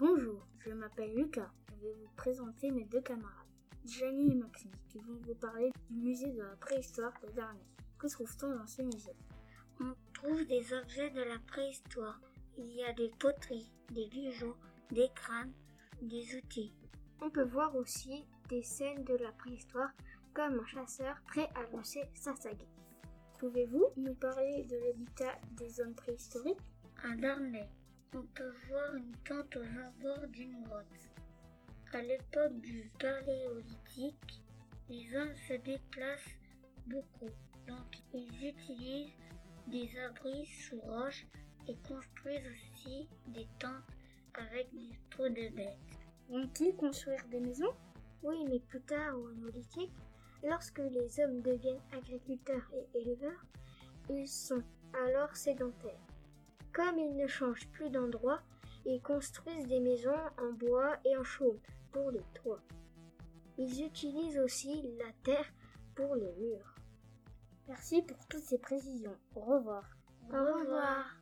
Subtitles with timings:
[0.00, 1.50] je m'appelle Lucas.
[1.68, 3.46] Je vais vous présenter mes deux camarades,
[3.84, 7.60] Jenny et Maxime, qui vont vous parler du musée de la préhistoire de Darnay.
[7.98, 9.16] Que trouve-t-on dans ce musée?
[9.80, 12.20] On trouve des objets de la préhistoire.
[12.56, 14.54] Il y a des poteries, des bijoux,
[14.90, 15.52] des crânes,
[16.02, 16.74] des outils.
[17.20, 19.90] On peut voir aussi des scènes de la préhistoire
[20.34, 22.66] comme un chasseur prêt à lancer sa saga.
[23.38, 26.58] Pouvez-vous nous parler de l'habitat des hommes préhistoriques?
[27.04, 27.68] À Darnay,
[28.14, 30.86] on peut voir une tente aux abords d'une grotte.
[31.92, 34.42] À l'époque du paléolithique,
[34.88, 36.36] les hommes se déplacent
[36.86, 37.30] beaucoup,
[37.66, 39.12] donc ils utilisent
[39.66, 41.26] des abris sous roches
[41.66, 43.84] et construisent aussi des tentes
[44.34, 45.76] avec des trous de bêtes.
[46.28, 47.74] Vont-ils construire des maisons?
[48.22, 49.92] Oui, mais plus tard au néolithique,
[50.42, 53.44] lorsque les hommes deviennent agriculteurs et éleveurs,
[54.10, 54.62] ils sont
[55.06, 56.00] alors sédentaires.
[56.78, 58.40] Comme ils ne changent plus d'endroit,
[58.86, 61.58] ils construisent des maisons en bois et en chaume
[61.90, 62.62] pour les toits.
[63.58, 65.52] Ils utilisent aussi la terre
[65.96, 66.76] pour les murs.
[67.66, 69.16] Merci pour toutes ces précisions.
[69.34, 69.90] Au revoir.
[70.32, 71.17] Au revoir.